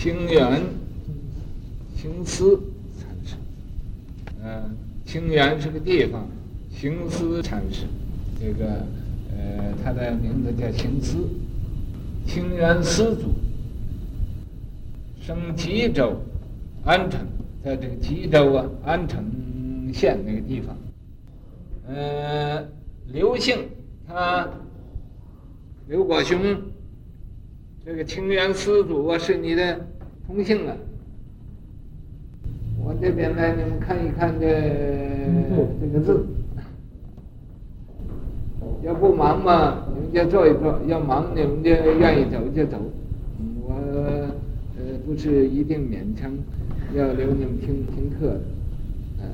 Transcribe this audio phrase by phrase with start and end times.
[0.00, 0.62] 清源
[1.96, 2.56] 清思
[3.00, 3.34] 禅师，
[4.40, 6.24] 嗯，清源是个地方，
[6.70, 7.82] 清思禅师，
[8.40, 8.86] 这个
[9.36, 11.28] 呃，他的名字叫清思，
[12.24, 13.34] 清源思祖，
[15.20, 16.16] 生吉州
[16.84, 17.26] 安城，
[17.64, 19.24] 在这个吉州啊安城
[19.92, 20.76] 县那个地方，
[21.88, 22.64] 呃，
[23.08, 23.58] 刘姓，
[24.06, 24.48] 他
[25.88, 26.38] 刘国雄。
[27.88, 29.80] 这个清源思祖啊，是你的
[30.26, 30.76] 同姓啊。
[32.84, 34.46] 我这边来，你们看一看这
[35.80, 36.26] 这个字。
[38.84, 42.76] 要不忙嘛，你们就坐一坐；要忙，你们就愿意走就走。
[43.62, 43.72] 我
[44.76, 46.30] 呃不是一定勉强
[46.94, 48.40] 要留你们听听课的，
[49.22, 49.24] 嗯。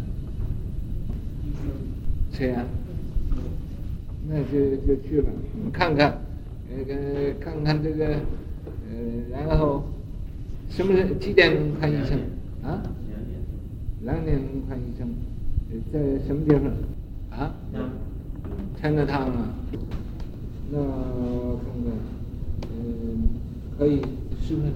[2.31, 2.65] 谁呀？
[4.29, 5.27] 那就就去了。
[5.57, 6.17] 你们看看，
[6.69, 8.17] 那个看看这个。
[8.87, 8.97] 呃，
[9.31, 9.83] 然后
[10.71, 12.19] 什么几点钟看医生？
[12.63, 12.81] 啊？
[14.03, 15.09] 两点钟看医生，
[15.93, 16.71] 在什么地方？
[17.39, 17.55] 啊？
[18.81, 19.55] 钱德汤啊？
[20.71, 21.93] 那我看看，
[22.71, 23.29] 嗯，
[23.79, 24.01] 可以，
[24.41, 24.73] 是不是？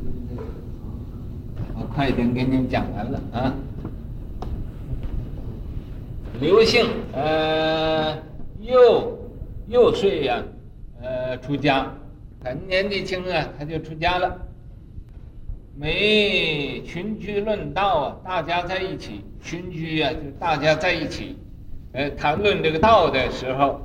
[1.74, 3.54] 我，快一点给你们讲完了啊。
[6.40, 8.16] 刘姓，呃，
[8.60, 9.18] 又
[9.68, 10.42] 又睡呀，
[11.28, 11.92] 呃，出家。
[12.42, 14.34] 很年纪轻啊，他就出家了。
[15.76, 21.36] 没群居论道啊，大家在一起群居啊，就大家在一起，
[21.92, 23.78] 呃，谈论这个道的时候，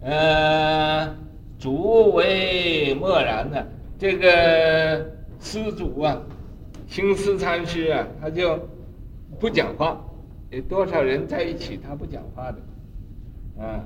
[0.00, 1.14] 呃，
[1.56, 3.64] 足为默然呢。
[3.96, 5.06] 这个
[5.38, 6.20] 思祖啊，
[6.88, 8.58] 清思禅师啊，他就
[9.38, 10.04] 不讲话。
[10.50, 13.84] 有多少人在一起，他不讲话的，啊，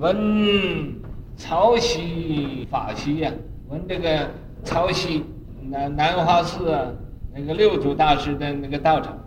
[0.00, 1.11] 闻。
[1.42, 3.32] 曹溪法溪呀，
[3.68, 4.30] 闻这个
[4.62, 5.24] 曹溪
[5.68, 6.86] 南南华寺啊，
[7.34, 9.18] 那个六祖大师的那个道场，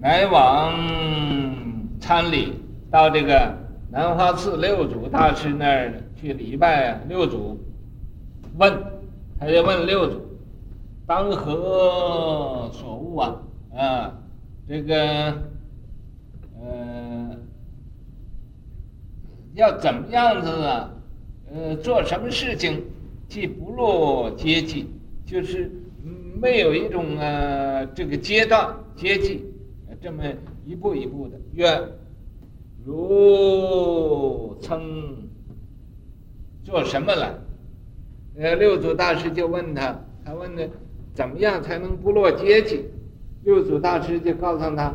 [0.00, 0.74] 来往
[2.00, 2.52] 参礼，
[2.90, 3.56] 到这个
[3.92, 7.56] 南华寺六祖大师那儿去礼拜六祖，
[8.58, 8.82] 问，
[9.38, 10.20] 他就问六祖，
[11.06, 13.36] 当何所悟啊？
[13.72, 14.12] 啊，
[14.68, 14.96] 这个，
[16.60, 17.36] 呃，
[19.54, 20.90] 要怎么样子啊？
[21.52, 22.82] 呃，做什么事情，
[23.28, 24.86] 既不落阶级，
[25.24, 25.70] 就是
[26.40, 29.44] 没有一种呃这个阶段阶级，
[30.00, 30.24] 这么
[30.64, 31.38] 一步一步的。
[31.54, 31.82] 愿
[32.84, 35.16] 如曾
[36.64, 37.42] 做什么了？
[38.36, 40.68] 呃，六祖大师就问他，他问的
[41.14, 42.84] 怎么样才能不落阶级？
[43.44, 44.94] 六祖大师就告诉他，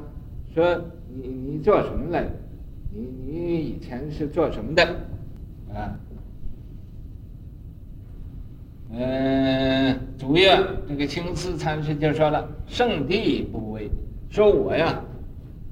[0.53, 0.79] 说
[1.09, 2.29] 你你做什么来？
[2.93, 4.83] 你你以前是做什么的？
[5.73, 5.97] 啊？
[8.93, 13.89] 嗯，主要这个青瓷禅师就说了：“圣地不为，
[14.29, 15.01] 说我呀，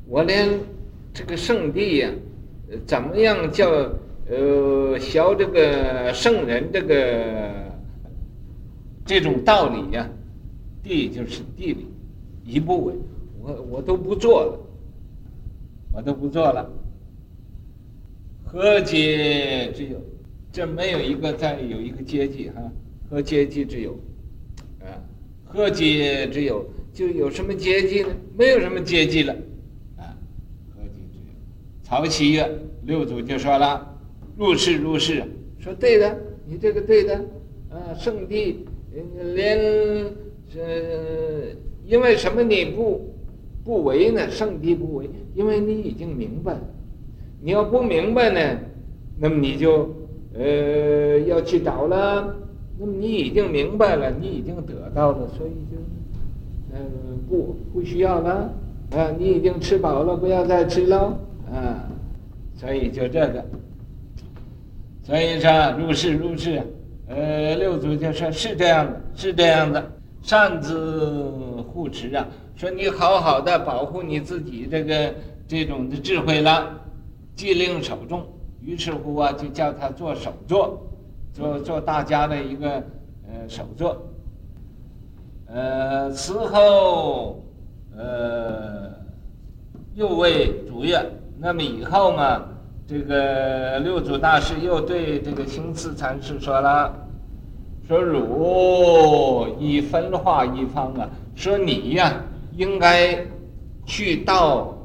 [0.08, 0.48] 我连
[1.14, 2.10] 这个圣地呀，
[2.86, 3.70] 怎么样叫
[4.30, 7.52] 呃学这个圣人这个
[9.06, 10.10] 这种道理呀？
[10.82, 11.88] 地就是地理，
[12.46, 12.94] 一不为，
[13.42, 14.60] 我我都不做了，
[15.92, 16.66] 我都不做了。
[18.46, 20.02] 何阶之有？
[20.54, 22.62] 这没有一个再有一个阶级哈。”
[23.10, 23.94] 何阶级之有？
[24.82, 25.02] 啊，
[25.44, 26.64] 何阶之有？
[26.94, 28.10] 就有什么阶级呢？
[28.38, 29.34] 没有什么阶级了，
[29.98, 30.14] 啊，
[30.76, 31.34] 何阶之有？
[31.82, 32.48] 曹溪啊，
[32.84, 33.98] 六祖就说了
[34.38, 35.24] ：“如是如是，
[35.60, 37.16] 说对的，你这个对的，
[37.70, 38.56] 啊，圣谛
[39.34, 39.58] 连
[40.56, 41.46] 呃，
[41.88, 43.14] 因为什么你不
[43.64, 44.30] 不为呢？
[44.30, 46.62] 圣谛不为，因为你已经明白了。
[47.42, 48.60] 你要不明白呢，
[49.18, 49.96] 那么你就
[50.34, 52.36] 呃要去找了。”
[52.82, 55.78] 那么你已经明白了，你已经得到了，所以就，
[56.74, 56.80] 嗯，
[57.28, 58.50] 不不需要了，
[58.92, 61.20] 啊，你已经吃饱了，不要再吃了，
[61.52, 61.84] 啊，
[62.56, 63.44] 所以就这个，
[65.04, 66.64] 所以说如是如是，
[67.08, 69.92] 呃，六祖就说是这样的，是这样的，
[70.22, 71.34] 善自
[71.68, 72.26] 护持啊，
[72.56, 75.14] 说你好好的保护你自己这个
[75.50, 76.80] 这种的智慧了，
[77.36, 78.24] 既令首众，
[78.64, 80.82] 于是乎啊，就叫他做首座。
[81.40, 82.70] 做做大家的一个
[83.26, 83.96] 呃首座，
[85.48, 87.42] 呃此后
[87.96, 88.92] 呃
[89.96, 91.02] 又为主业，
[91.38, 92.44] 那么以后嘛，
[92.86, 96.94] 这个六祖大师又对这个清思禅师说了，
[97.88, 102.22] 说汝以分化一方啊，说你呀、
[102.58, 103.18] 应该
[103.86, 104.78] 去到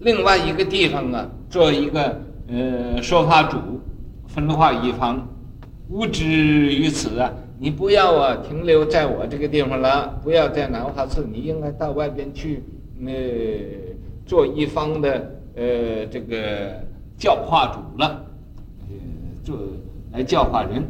[0.00, 3.58] 另外一个地方啊，做一个呃说法主，
[4.26, 5.24] 分化一方。
[5.90, 12.62] 无知于此啊，你不要啊停留在我这个地方了，不要在南华寺，你应该到外边去，
[13.04, 13.12] 呃，
[14.24, 16.80] 做一方的呃这个
[17.18, 18.24] 教化主了，
[18.88, 18.94] 呃，
[19.42, 19.58] 做
[20.12, 20.84] 来教化人，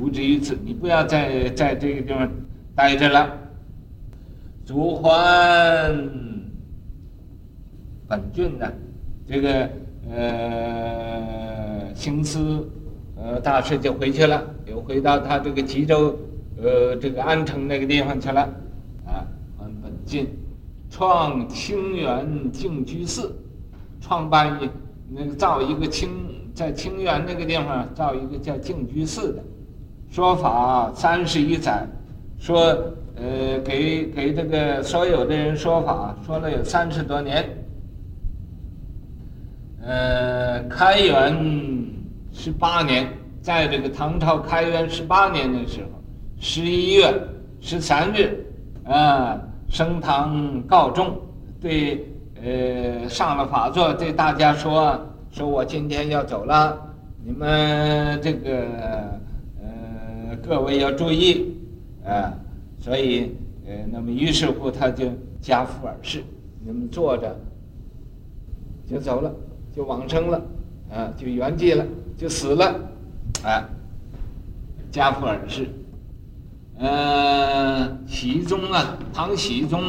[0.00, 2.28] 无止于此，你不要再在这个地方
[2.74, 3.32] 待着了。
[4.66, 5.94] 主还
[8.08, 8.66] 本郡呢，
[9.28, 9.70] 这个
[10.12, 12.68] 呃行思。
[13.22, 16.18] 呃，大师就回去了，又回到他这个吉州，
[16.56, 18.40] 呃，这个安城那个地方去了，
[19.04, 19.20] 啊，
[19.58, 20.26] 还本进，
[20.88, 23.30] 创清源净居寺，
[24.00, 24.70] 创办一
[25.10, 26.08] 那个造一个清，
[26.54, 29.42] 在清源那个地方造一个叫净居寺的，
[30.10, 31.86] 说法三十一载，
[32.38, 32.58] 说
[33.16, 37.44] 呃给给这个所有的人说法，说了有三十多年，
[39.82, 41.79] 呃，开元。
[42.42, 43.06] 十八年，
[43.42, 45.88] 在这个唐朝开元十八年的时候，
[46.38, 47.12] 十一月
[47.60, 48.46] 十三日，
[48.82, 49.38] 啊，
[49.68, 51.20] 升堂告众，
[51.60, 52.02] 对，
[52.42, 54.98] 呃，上了法座，对大家说，
[55.30, 56.80] 说我今天要走了，
[57.22, 58.50] 你们这个，
[59.62, 61.54] 呃，各位要注意，
[62.06, 62.32] 啊，
[62.78, 65.04] 所以，呃，那么于是乎他就
[65.42, 66.24] 跏趺而逝，
[66.64, 67.36] 你们坐着，
[68.88, 69.30] 就走了，
[69.76, 70.40] 就往生了，
[70.90, 71.84] 啊，就圆寂了。
[72.20, 72.78] 就死了，
[73.44, 73.64] 哎，
[74.90, 75.66] 家父而逝。
[76.78, 79.82] 呃，熹宗啊，唐熹宗，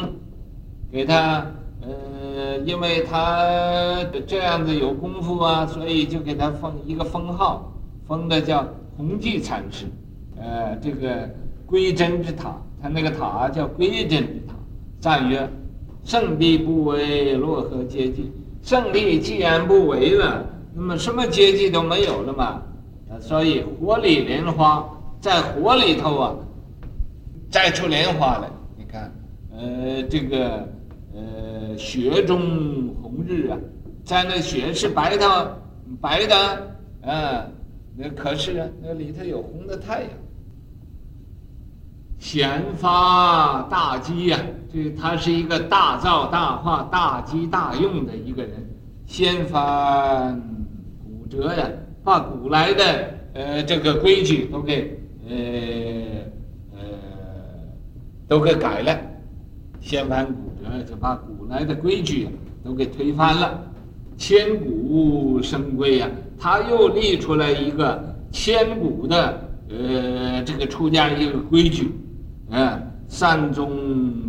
[0.90, 1.46] 给他，
[1.82, 7.70] 呃，因为他这样子有功夫啊，所以就给他封一个封号，
[8.08, 9.84] 封的叫弘济禅师。
[10.38, 11.28] 呃，这个
[11.66, 14.54] 归真之塔，他那个塔叫归真之塔。
[15.00, 15.46] 赞曰：
[16.02, 18.32] 圣地不为，若何阶级？
[18.62, 20.46] 圣地既然不为了。
[20.74, 22.62] 那么什么阶级都没有了嘛？
[23.20, 24.88] 所以火里莲花
[25.20, 26.34] 在火里头啊，
[27.50, 28.48] 摘出莲花来。
[28.76, 29.12] 你看，
[29.54, 30.66] 呃，这个
[31.14, 33.58] 呃，雪中红日啊，
[34.02, 35.58] 在那雪是白的，
[36.00, 36.36] 白的，
[37.02, 37.46] 啊，
[37.94, 40.10] 那可是，那里头有红的太阳。
[42.18, 44.38] 显发大机呀，
[44.72, 48.52] 这他是一个大造大化、大机大用的一个人，
[49.12, 50.40] 掀翻。
[51.28, 51.68] 折呀，
[52.02, 54.98] 把古来的呃这个规矩都给
[55.28, 55.34] 呃
[56.72, 56.78] 呃
[58.26, 58.98] 都给改了，
[59.80, 60.32] 掀翻古
[60.62, 62.28] 折，就把古来的规矩
[62.64, 63.62] 都给推翻了。
[64.16, 71.92] 千古生规呀，他又立出来一个千古的呃这个出家一个规矩，
[72.50, 73.70] 啊，三宗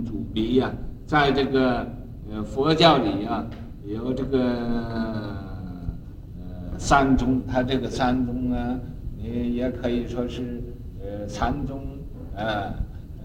[0.05, 0.73] 主鼻呀，
[1.05, 1.85] 在这个
[2.31, 3.45] 呃佛教里呀
[3.85, 4.39] 有这个。
[6.37, 8.77] 呃三宗，他这个三宗啊，
[9.15, 10.61] 你也可以说是，
[10.99, 11.79] 呃，禅宗，
[12.35, 12.73] 啊，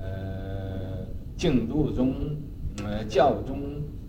[0.00, 1.05] 呃，
[1.37, 2.14] 净土宗，
[2.84, 3.58] 呃，教宗，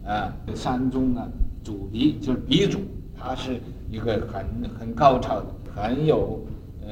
[0.05, 1.27] 啊，这三宗啊，
[1.63, 2.79] 祖鼻就是鼻祖，
[3.17, 3.59] 他是
[3.89, 4.45] 一个很
[4.77, 6.45] 很高超的，很有，
[6.85, 6.91] 呃，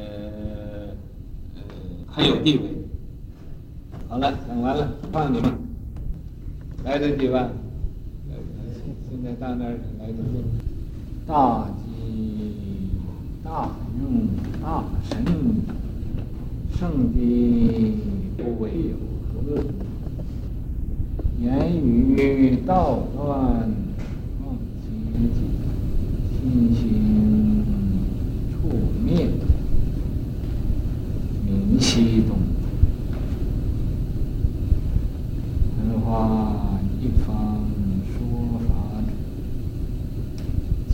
[1.54, 1.62] 呃，
[2.08, 2.64] 很有地位。
[4.08, 5.52] 好了，讲完了，放你们，
[6.84, 7.48] 来得及吧？
[9.40, 10.44] 到那儿来得及，
[11.28, 11.68] 大。
[13.44, 13.70] 大
[14.02, 14.28] 用
[14.62, 15.24] 大神，
[16.78, 17.94] 圣地
[18.36, 18.98] 不为有
[19.32, 19.64] 何？
[21.40, 23.26] 言语道断
[24.44, 24.86] 忘阶
[25.34, 25.40] 级，
[26.42, 26.84] 心行
[28.52, 28.68] 处
[29.06, 29.30] 灭，
[31.46, 32.38] 明西东。
[35.80, 37.62] 文化一方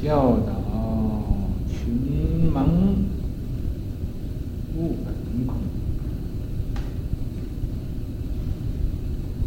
[0.03, 0.51] 教导。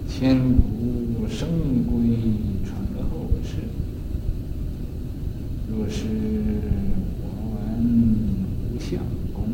[0.08, 1.46] 千古生
[1.84, 2.16] 规
[2.64, 2.74] 传
[3.10, 3.56] 后世，
[5.68, 6.06] 若是
[7.20, 7.60] 我闻
[8.72, 8.98] 无相
[9.34, 9.44] 公，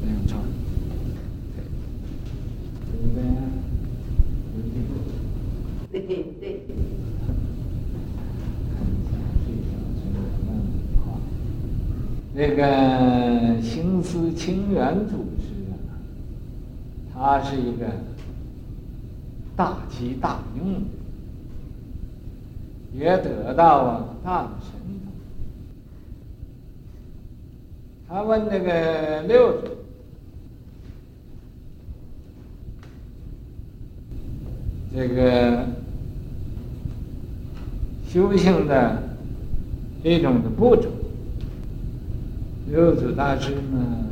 [0.00, 0.38] 这样唱，
[2.92, 3.20] 对不对？
[5.90, 6.76] 对对对。
[12.36, 15.80] 那个行思清源祖师啊，
[17.14, 17.86] 他是一个。
[19.56, 20.82] 大机大用，
[22.92, 25.10] 也得到啊大神通。
[28.06, 29.68] 他问那个六祖，
[34.94, 35.66] 这个
[38.06, 39.02] 修行的
[40.04, 40.90] 一种的步骤。
[42.70, 44.06] 六祖大师呢，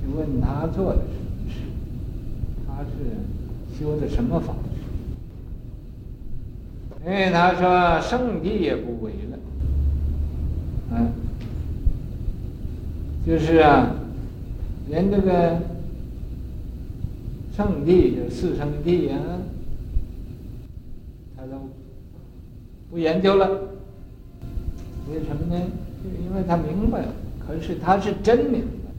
[0.00, 1.56] 就问他做的什么事，
[2.66, 2.88] 他是
[3.78, 4.54] 修的什么法？
[7.04, 9.38] 因为他说圣谛也不为了，
[10.92, 11.10] 嗯，
[13.26, 13.94] 就是啊，
[14.88, 15.58] 连这个
[17.56, 19.18] 圣谛就四圣谛啊，
[21.36, 21.52] 他都
[22.90, 23.48] 不研究了。
[25.10, 25.60] 为什么呢？
[26.04, 27.12] 就因为他明白了，
[27.46, 28.90] 可是他是真明白，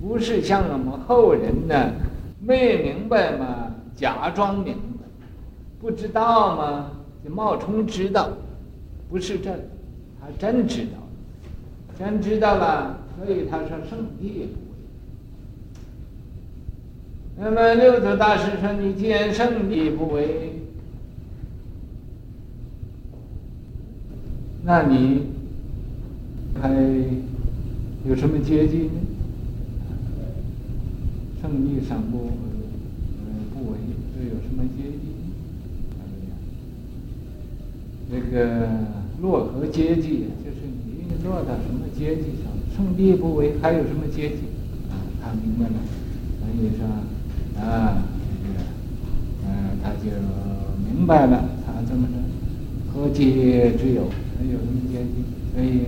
[0.00, 1.92] 不是像我们后人呢，
[2.40, 5.04] 没明白嘛，假装明白，
[5.80, 6.90] 不知道嘛。
[7.22, 8.30] 就冒充知道，
[9.10, 9.50] 不是这，
[10.18, 10.96] 他真知道，
[11.98, 14.52] 真知道了，所以他说圣谛也不。
[17.36, 20.54] 那么六祖大师说：“你既然圣谛不为，
[24.62, 25.26] 那你
[26.58, 26.70] 还
[28.08, 29.00] 有什么阶级呢？
[31.40, 32.18] 圣谛上不
[33.54, 33.78] 不为，
[34.14, 34.98] 这有什么阶级？”
[38.10, 38.68] 这个
[39.22, 40.26] 落何阶级？
[40.44, 42.50] 就是你落到什么阶级上？
[42.74, 44.36] 圣谛不为，还有什么阶级？
[44.90, 45.74] 啊，他明白了，
[46.40, 46.86] 所以说
[47.62, 48.02] 啊，
[48.42, 48.58] 这个，
[49.46, 50.10] 嗯、他就
[50.84, 51.48] 明白了。
[51.64, 52.14] 他这么说，
[52.92, 54.08] 何阶之有？
[54.38, 55.22] 还有什么阶级？
[55.54, 55.86] 所以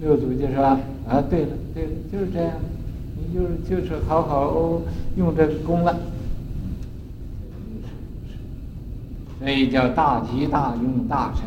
[0.00, 2.52] 六祖就说啊，对了，对了，就是这样，
[3.16, 4.80] 你就是就是好好
[5.16, 5.96] 用这个功了。
[9.38, 11.44] 所以叫大吉大用大神，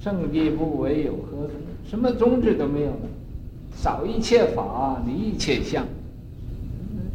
[0.00, 1.48] 圣地不为有何？
[1.88, 3.08] 什么宗旨都没有了，
[3.76, 5.86] 少一切法，离一切相，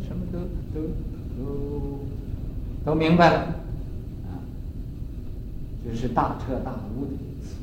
[0.08, 0.40] 什么都
[0.74, 0.88] 都
[1.38, 2.00] 都
[2.86, 3.40] 都明白了，
[4.26, 4.40] 啊，
[5.86, 7.56] 这是大彻大悟的意思，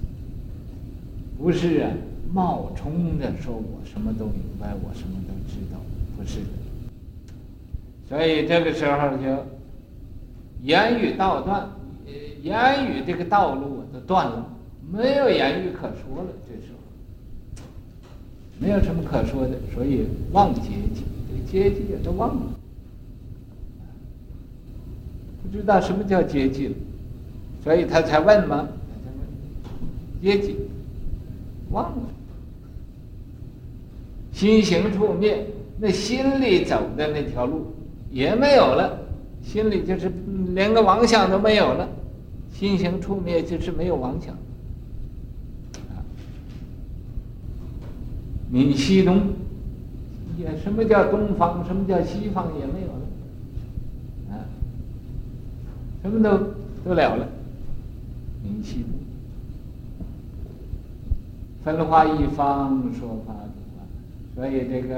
[1.39, 1.91] 不是啊，
[2.33, 5.79] 冒充的说我什么都明白，我什么都知道，
[6.17, 6.47] 不是的。
[8.09, 9.45] 所以这个时候就。
[10.63, 11.71] 言语道断，
[12.43, 14.47] 言语这个道路都断了，
[14.93, 16.29] 没有言语可说了。
[16.47, 17.65] 这时候
[18.59, 22.43] 没有什么可说的，所以忘阶级，这个阶级也都忘了，
[25.43, 26.75] 不知道什么叫阶级了，
[27.65, 29.21] 所以他才问嘛，他才问
[30.21, 30.57] 阶级，
[31.71, 32.03] 忘了，
[34.33, 35.47] 心行处灭，
[35.79, 37.75] 那心里走的那条路
[38.11, 38.99] 也没有了。
[39.43, 40.13] 心里就是
[40.55, 41.89] 连个妄想都没有了，
[42.53, 44.35] 心行处灭就是没有妄想。
[45.89, 46.05] 啊，
[48.53, 49.23] 泯西东，
[50.39, 51.65] 也什么叫东方？
[51.67, 52.49] 什么叫西方？
[52.59, 54.37] 也没有了。
[54.37, 54.45] 啊，
[56.03, 56.37] 什么都
[56.85, 57.27] 都了了，
[58.45, 60.05] 泯西东，
[61.65, 63.35] 分化一方说法，
[64.41, 64.97] 所以这个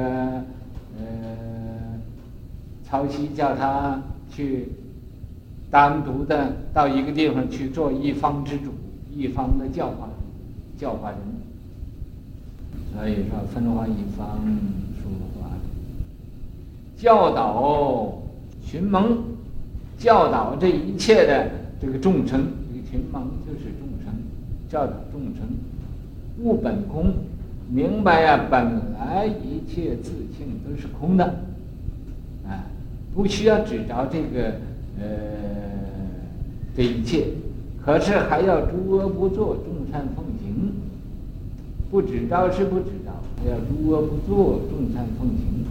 [0.96, 1.98] 呃，
[2.84, 4.00] 曹溪叫他。
[4.34, 4.66] 去
[5.70, 8.72] 单独的到一个地方去做一方之主，
[9.14, 10.08] 一方的教化
[10.78, 11.18] 教化人，
[12.94, 14.40] 所以说分化一方
[15.02, 15.50] 说法，
[16.96, 18.22] 教导
[18.64, 19.18] 群蒙，
[19.98, 24.14] 教导这一切的这个众生，这个群蒙就是众生，
[24.70, 25.46] 教导众生
[26.38, 27.12] 悟本空，
[27.70, 31.24] 明白呀、本来一切自性都是空的。
[32.46, 32.66] 啊
[33.14, 34.54] 不需要执着这个，
[34.98, 35.06] 呃，
[36.74, 37.26] 这一切，
[37.84, 40.72] 可是还要诸恶不作，众善奉行。
[41.90, 45.66] 不执着是不执着，还要诸恶不作，众善奉行。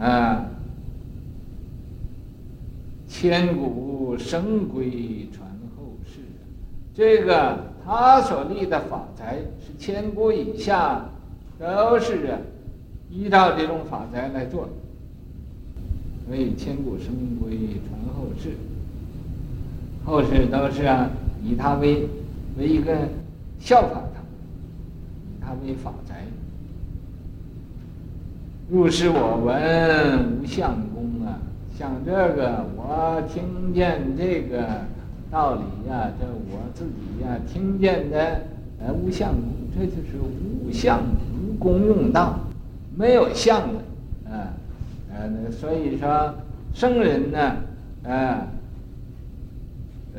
[0.00, 0.46] 啊，
[3.08, 6.20] 千古生归传后世，
[6.94, 11.06] 这个他所立的法宅是千古以下
[11.56, 12.38] 都是啊
[13.08, 14.68] 依照这种法宅来做。
[16.26, 18.50] 所以千古生归传后世，
[20.04, 21.08] 后世都是啊，
[21.44, 22.08] 以他为
[22.58, 22.92] 为一个
[23.60, 24.20] 效法他，
[25.30, 26.24] 以他为法宅。
[28.68, 31.38] 入世我闻无相公啊，
[31.78, 34.66] 像这个我听见这个
[35.30, 38.42] 道理呀、这我自己呀、听见的，
[38.80, 39.34] 呃无相，
[39.74, 40.18] 这就是
[40.64, 41.02] 无相
[41.34, 42.40] 无功用道，
[42.96, 44.30] 没有相的。
[44.30, 44.54] 啊
[45.18, 46.34] 呃，所以说
[46.74, 47.56] 圣人呢，
[48.04, 48.46] 啊，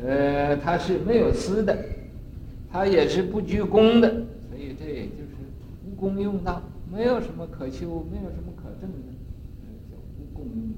[0.02, 1.78] 呃，他是没有私的，
[2.72, 4.08] 他也是不居功的，
[4.48, 5.36] 所以这也就是
[5.86, 6.60] 无功用道，
[6.92, 9.12] 没有什么可修，没有什么可证的，
[9.88, 10.77] 叫无功用。